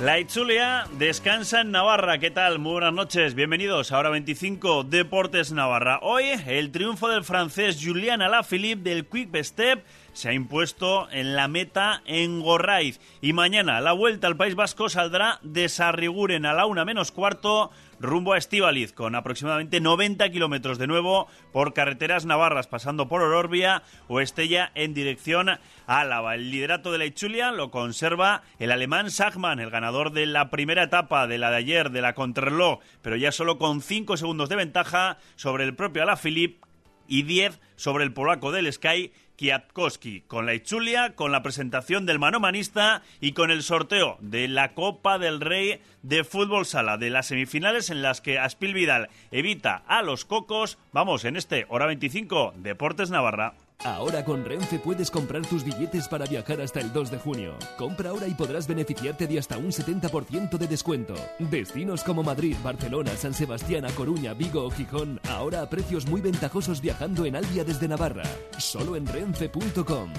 [0.00, 2.18] La Itzulia descansa en Navarra.
[2.18, 2.58] ¿Qué tal?
[2.58, 3.34] Muy buenas noches.
[3.34, 6.00] Bienvenidos a Hora 25 Deportes Navarra.
[6.02, 9.82] Hoy el triunfo del francés Julian Alaphilippe del Quick Step
[10.16, 13.00] se ha impuesto en la meta en Gorraiz.
[13.20, 17.70] Y mañana la vuelta al País Vasco saldrá de Sarriguren a la una menos cuarto
[18.00, 23.82] rumbo a Estivaliz, con aproximadamente 90 kilómetros de nuevo por carreteras navarras, pasando por Ororbia
[24.08, 25.50] o Estella en dirección
[25.86, 26.34] Álava.
[26.34, 30.84] El liderato de la Ichulia lo conserva el alemán Sachmann, el ganador de la primera
[30.84, 34.56] etapa de la de ayer de la Contrarreloj, pero ya solo con 5 segundos de
[34.56, 36.65] ventaja sobre el propio Alaphilippe
[37.08, 42.18] y 10 sobre el polaco del Sky Kwiatkowski, con la Ichulia, con la presentación del
[42.18, 47.26] manomanista y con el sorteo de la Copa del Rey de Fútbol Sala, de las
[47.26, 50.78] semifinales en las que Aspil Vidal evita a los cocos.
[50.92, 53.54] Vamos en este Hora 25, Deportes Navarra.
[53.86, 57.56] Ahora con Renfe puedes comprar tus billetes para viajar hasta el 2 de junio.
[57.78, 61.14] Compra ahora y podrás beneficiarte de hasta un 70% de descuento.
[61.38, 66.20] Destinos como Madrid, Barcelona, San Sebastián, A Coruña, Vigo o Gijón, ahora a precios muy
[66.20, 68.24] ventajosos viajando en Albia desde Navarra.
[68.58, 70.12] Solo en renfe.com.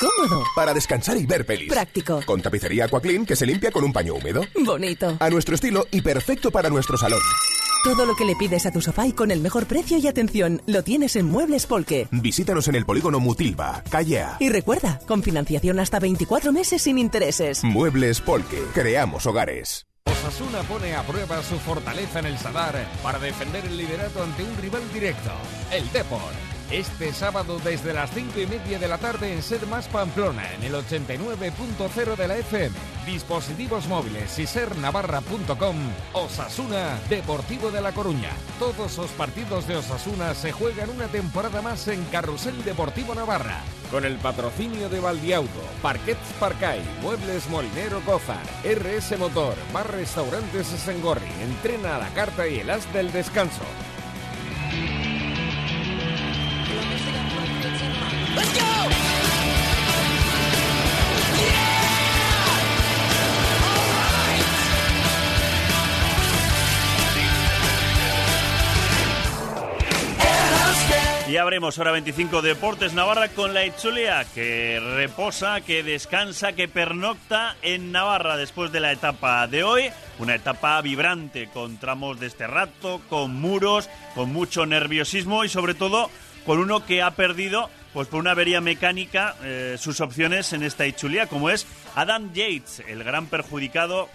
[0.00, 0.42] Cómodo.
[0.56, 1.68] Para descansar y ver pelis.
[1.70, 2.22] Práctico.
[2.24, 4.42] Con tapicería Aquaclean que se limpia con un paño húmedo.
[4.64, 5.18] Bonito.
[5.20, 7.20] A nuestro estilo y perfecto para nuestro salón.
[7.84, 10.60] Todo lo que le pides a tu sofá y con el mejor precio y atención
[10.66, 12.08] lo tienes en Muebles Polque.
[12.10, 14.36] Visítanos en el polígono Mutilva, calle A.
[14.40, 17.62] Y recuerda, con financiación hasta 24 meses sin intereses.
[17.62, 18.62] Muebles Polque.
[18.74, 19.86] Creamos hogares.
[20.06, 24.56] Osasuna pone a prueba su fortaleza en el Sadar para defender el liderato ante un
[24.56, 25.30] rival directo,
[25.70, 26.47] el Depor.
[26.70, 30.64] Este sábado desde las 5 y media de la tarde en Ser Más Pamplona, en
[30.64, 32.76] el 89.0 de la FM.
[33.06, 35.76] Dispositivos móviles y sernavarra.com.
[36.12, 38.32] Osasuna, Deportivo de La Coruña.
[38.58, 43.62] Todos los partidos de Osasuna se juegan una temporada más en Carrusel Deportivo Navarra.
[43.90, 51.32] Con el patrocinio de Valdiauto, Parquets Parcay, Muebles Molinero Cozar, RS Motor, Bar Restaurantes Sengorri,
[51.40, 53.64] Entrena a la Carta y el As del Descanso.
[71.28, 77.54] Y abrimos hora 25 Deportes Navarra con la Itzulia, que reposa, que descansa, que pernocta
[77.60, 79.90] en Navarra después de la etapa de hoy.
[80.18, 85.74] Una etapa vibrante, con tramos de este rato, con muros, con mucho nerviosismo y sobre
[85.74, 86.10] todo
[86.46, 90.86] con uno que ha perdido, pues por una avería mecánica, eh, sus opciones en esta
[90.86, 94.08] Itzulia, como es Adam Yates, el gran perjudicado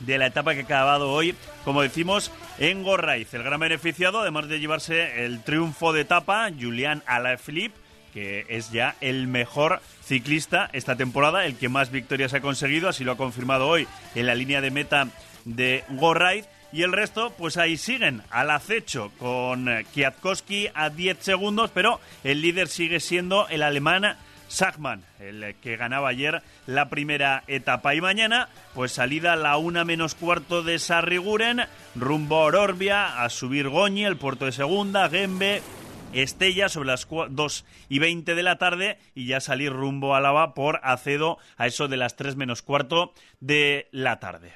[0.00, 3.32] de la etapa que ha acabado hoy, como decimos, en Gorraiz.
[3.34, 7.78] El gran beneficiado, además de llevarse el triunfo de etapa, Julián Alaphilippe,
[8.12, 13.04] que es ya el mejor ciclista esta temporada, el que más victorias ha conseguido, así
[13.04, 15.08] lo ha confirmado hoy en la línea de meta
[15.44, 16.46] de Gorraiz.
[16.70, 22.42] Y el resto, pues ahí siguen al acecho con Kwiatkowski a 10 segundos, pero el
[22.42, 27.94] líder sigue siendo el alemán Sachmann, el que ganaba ayer la primera etapa.
[27.94, 31.62] Y mañana, pues salida a la una menos cuarto de Sarriguren,
[31.94, 35.62] rumbo a Ororbia, a subir Goñi, el puerto de segunda, Gembe,
[36.12, 40.54] Estella sobre las 2 y 20 de la tarde y ya salir rumbo a Lava
[40.54, 44.54] por Acedo a eso de las 3 menos cuarto de la tarde.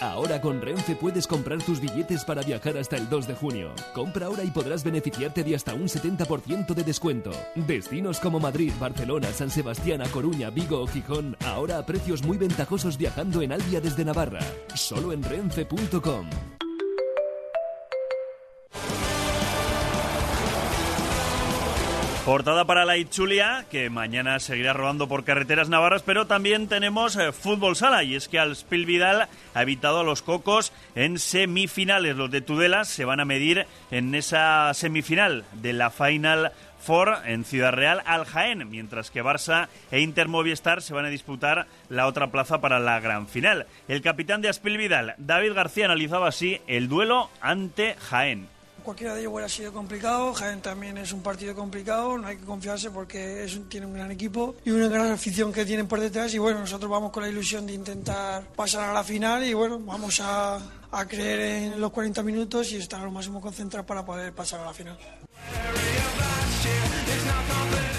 [0.00, 3.72] Ahora con Renfe puedes comprar tus billetes para viajar hasta el 2 de junio.
[3.94, 7.30] Compra ahora y podrás beneficiarte de hasta un 70% de descuento.
[7.54, 12.38] Destinos como Madrid, Barcelona, San Sebastián, A Coruña, Vigo o Gijón, ahora a precios muy
[12.38, 14.40] ventajosos viajando en Albia desde Navarra.
[14.74, 16.26] Solo en renfe.com.
[22.24, 27.32] Portada para la Itzulia, que mañana seguirá rodando por carreteras navarras, pero también tenemos eh,
[27.32, 32.14] fútbol sala, y es que al Spil Vidal ha evitado a los cocos en semifinales.
[32.14, 37.44] Los de Tudela se van a medir en esa semifinal de la Final Four en
[37.44, 42.06] Ciudad Real al Jaén, mientras que Barça e Inter Movistar se van a disputar la
[42.06, 43.66] otra plaza para la gran final.
[43.88, 48.51] El capitán de Aspil Vidal, David García, analizaba así el duelo ante Jaén.
[48.82, 52.44] Cualquiera de ellos hubiera sido complicado, Jaén también es un partido complicado, no hay que
[52.44, 56.38] confiarse porque tiene un gran equipo y una gran afición que tienen por detrás y
[56.38, 60.20] bueno, nosotros vamos con la ilusión de intentar pasar a la final y bueno, vamos
[60.20, 60.58] a,
[60.90, 61.40] a creer
[61.72, 64.98] en los 40 minutos y estar lo máximo concentrados para poder pasar a la final.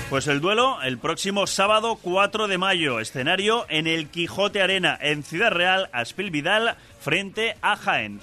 [0.09, 5.23] Pues el duelo el próximo sábado 4 de mayo, escenario en el Quijote Arena, en
[5.23, 8.19] Ciudad Real, Aspil Vidal frente a Jaén.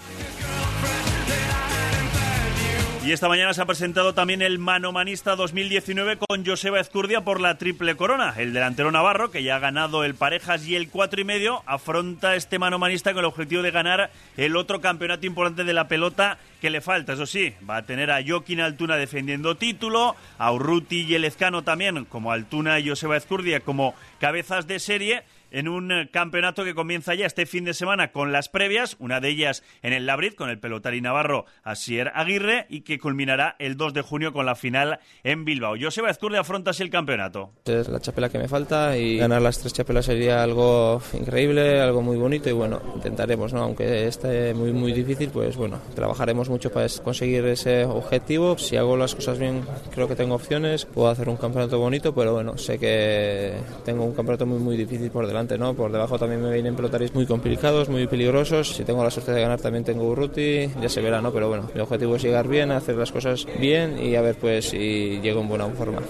[3.02, 7.56] Y esta mañana se ha presentado también el Manomanista 2019 con Joseba Ezcurdia por la
[7.56, 8.34] triple corona.
[8.36, 12.36] El delantero navarro, que ya ha ganado el parejas y el cuatro y medio, afronta
[12.36, 16.68] este Manomanista con el objetivo de ganar el otro campeonato importante de la pelota que
[16.68, 17.14] le falta.
[17.14, 22.04] Eso sí, va a tener a Joaquín Altuna defendiendo título, a Urruti y Elezcano también,
[22.04, 27.14] como Altuna y Joseba Ezcurdia, como cabezas de serie en un eh, campeonato que comienza
[27.14, 30.50] ya este fin de semana con las previas, una de ellas en el Labrit con
[30.50, 35.00] el pelotari navarro Asier Aguirre y que culminará el 2 de junio con la final
[35.24, 35.74] en Bilbao.
[35.80, 37.52] Joseba Ezcurde afronta así el campeonato.
[37.64, 42.02] Es la chapela que me falta y ganar las tres chapelas sería algo increíble, algo
[42.02, 43.62] muy bonito y bueno, intentaremos, ¿no?
[43.62, 48.56] Aunque esté muy muy difícil, pues bueno, trabajaremos mucho para conseguir ese objetivo.
[48.58, 49.62] Si hago las cosas bien,
[49.92, 53.54] creo que tengo opciones, puedo hacer un campeonato bonito, pero bueno, sé que
[53.84, 55.74] tengo un campeonato muy muy difícil por delante ¿no?
[55.74, 58.74] Por debajo también me vienen pelotaris muy complicados, muy peligrosos.
[58.76, 61.32] Si tengo la suerte de ganar también tengo Urruti, ya se verá, ¿no?
[61.32, 64.70] Pero bueno, mi objetivo es llegar bien, hacer las cosas bien y a ver pues
[64.70, 66.02] si llego en buena forma.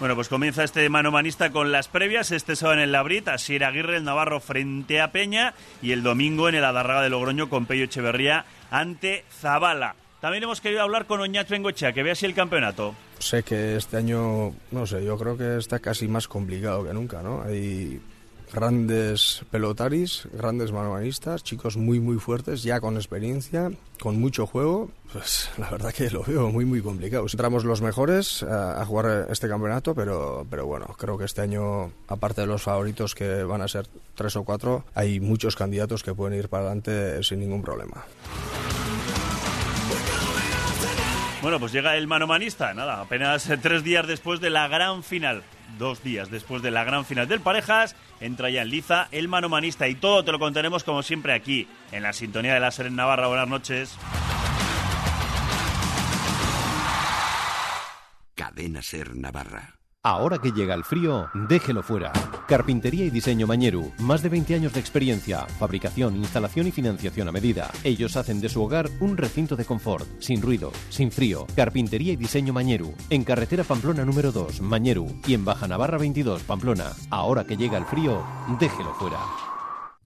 [0.00, 2.30] Bueno, pues comienza este manomanista con las previas.
[2.30, 5.52] Este sábado en el Labrit, Asier Aguirre, el Navarro frente a Peña.
[5.82, 9.96] Y el domingo en el Adarraga de Logroño con Pello Echeverría ante Zabala.
[10.20, 12.94] También hemos querido hablar con Oñat Bengochea, que vea así el campeonato.
[13.18, 17.22] Sé que este año, no sé, yo creo que está casi más complicado que nunca,
[17.22, 17.42] ¿no?
[17.42, 18.00] Hay
[18.52, 23.70] grandes pelotaris, grandes manomanistas, chicos muy muy fuertes, ya con experiencia,
[24.00, 27.24] con mucho juego, pues la verdad que lo veo muy muy complicado.
[27.30, 31.92] Entramos los mejores a, a, jugar este campeonato, pero, pero bueno, creo que este año,
[32.08, 36.14] aparte de los favoritos que van a ser tres o cuatro, hay muchos candidatos que
[36.14, 38.04] pueden ir para adelante sin ningún problema.
[41.42, 45.42] Bueno, pues llega el manomanista, nada, apenas tres días después de la gran final.
[45.78, 49.88] Dos días después de la gran final del Parejas, entra ya en liza el manomanista
[49.88, 52.96] y todo te lo contaremos como siempre aquí, en la sintonía de la Ser en
[52.96, 53.28] Navarra.
[53.28, 53.96] Buenas noches.
[58.34, 59.79] Cadena Ser Navarra.
[60.02, 62.10] Ahora que llega el frío, déjelo fuera.
[62.48, 63.92] Carpintería y diseño Mañeru.
[63.98, 65.40] Más de 20 años de experiencia.
[65.58, 67.70] Fabricación, instalación y financiación a medida.
[67.84, 70.08] Ellos hacen de su hogar un recinto de confort.
[70.18, 71.46] Sin ruido, sin frío.
[71.54, 72.94] Carpintería y diseño Mañeru.
[73.10, 75.06] En carretera Pamplona número 2, Mañeru.
[75.26, 76.92] Y en Baja Navarra 22, Pamplona.
[77.10, 78.24] Ahora que llega el frío,
[78.58, 79.49] déjelo fuera.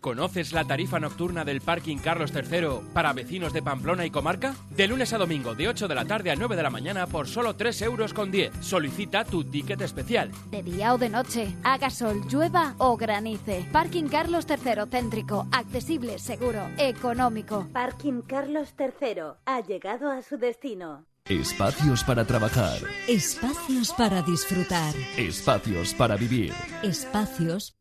[0.04, 4.54] ¿Conoces la tarifa nocturna del Parking Carlos III para vecinos de Pamplona y comarca?
[4.68, 7.26] De lunes a domingo, de 8 de la tarde a 9 de la mañana por
[7.26, 8.52] solo 3 euros con 10.
[8.60, 10.30] Solicita tu ticket especial.
[10.50, 13.66] De día o de noche, haga sol, llueva o granice.
[13.72, 17.66] Parking Carlos III céntrico, accesible, seguro, económico.
[17.72, 21.06] Parking Carlos III ha llegado a su destino.
[21.24, 22.76] Espacios para trabajar.
[23.08, 24.94] Espacios para disfrutar.
[25.16, 26.52] Espacios para vivir.
[26.82, 27.74] Espacios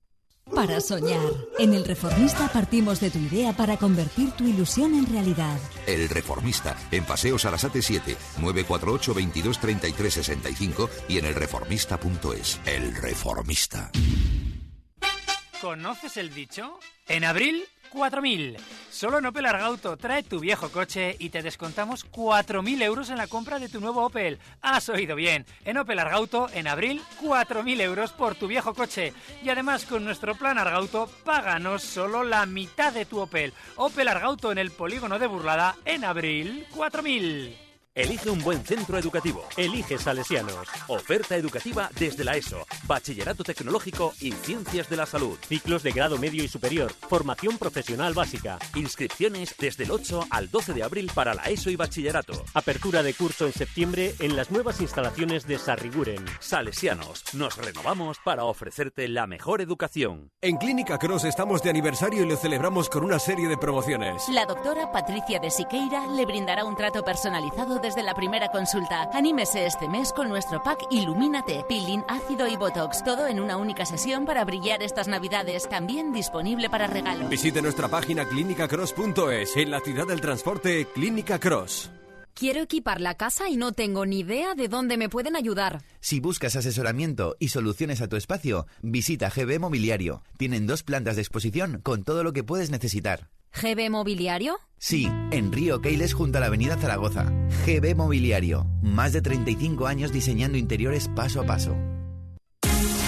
[0.53, 1.29] para soñar.
[1.59, 5.57] En El Reformista partimos de tu idea para convertir tu ilusión en realidad.
[5.87, 12.59] El Reformista, en Paseo Sarasate 7, 948 22 33 65 y en elreformista.es.
[12.65, 13.91] El Reformista.
[15.61, 16.77] ¿Conoces el dicho?
[17.07, 17.63] En abril
[17.93, 18.57] 4.000.
[18.93, 23.25] Solo en Opel Argauto trae tu viejo coche y te descontamos 4.000 euros en la
[23.25, 24.37] compra de tu nuevo Opel.
[24.61, 25.47] Has oído bien.
[25.65, 29.11] En Opel Argauto, en abril, 4.000 euros por tu viejo coche.
[29.41, 33.51] Y además, con nuestro plan Argauto, páganos solo la mitad de tu Opel.
[33.77, 37.62] Opel Argauto en el polígono de Burlada, en abril, 4.000.
[37.95, 39.43] Elige un buen centro educativo.
[39.55, 40.67] Elige Salesianos.
[40.87, 45.37] Oferta educativa desde la ESO, Bachillerato Tecnológico y Ciencias de la Salud.
[45.47, 46.91] Ciclos de grado medio y superior.
[47.07, 48.57] Formación profesional básica.
[48.73, 52.33] Inscripciones desde el 8 al 12 de abril para la ESO y Bachillerato.
[52.55, 56.25] Apertura de curso en septiembre en las nuevas instalaciones de Sarriguren.
[56.39, 57.23] Salesianos.
[57.35, 60.31] Nos renovamos para ofrecerte la mejor educación.
[60.41, 64.27] En Clínica Cross estamos de aniversario y lo celebramos con una serie de promociones.
[64.29, 69.09] La doctora Patricia de Siqueira le brindará un trato personalizado desde la primera consulta.
[69.13, 73.03] Anímese este mes con nuestro pack Ilumínate, peeling, ácido y botox.
[73.03, 75.69] Todo en una única sesión para brillar estas navidades.
[75.69, 77.27] También disponible para regalo.
[77.29, 79.57] Visite nuestra página clínicacross.es.
[79.57, 81.91] En la ciudad del transporte, Clínica Cross.
[82.33, 85.83] Quiero equipar la casa y no tengo ni idea de dónde me pueden ayudar.
[85.99, 90.23] Si buscas asesoramiento y soluciones a tu espacio, visita GB Mobiliario.
[90.37, 93.29] Tienen dos plantas de exposición con todo lo que puedes necesitar.
[93.61, 94.59] ¿GB Mobiliario?
[94.85, 97.31] Sí, en Río Keiles junto a la Avenida Zaragoza.
[97.65, 98.67] GB Mobiliario.
[98.81, 101.73] Más de 35 años diseñando interiores paso a paso.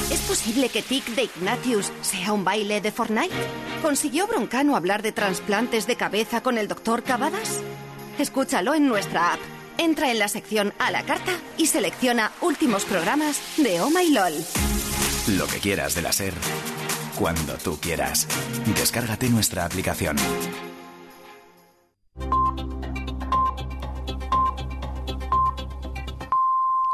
[0.10, 3.36] ¿Es posible que Tic de Ignatius sea un baile de Fortnite?
[3.82, 7.60] ¿Consiguió Broncano hablar de trasplantes de cabeza con el doctor Cavadas?
[8.20, 9.40] Escúchalo en nuestra app.
[9.78, 14.34] Entra en la sección a la carta y selecciona últimos programas de Oh My LOL.
[15.38, 16.36] Lo que quieras de la SER,
[17.20, 18.30] cuando tú quieras.
[18.78, 20.16] Descárgate nuestra aplicación.